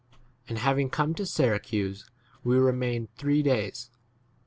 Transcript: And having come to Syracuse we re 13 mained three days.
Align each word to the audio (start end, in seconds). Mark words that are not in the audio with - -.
And 0.49 0.57
having 0.57 0.89
come 0.89 1.13
to 1.13 1.27
Syracuse 1.27 2.09
we 2.43 2.55
re 2.57 2.71
13 2.71 2.79
mained 2.79 3.07
three 3.17 3.43
days. 3.43 3.91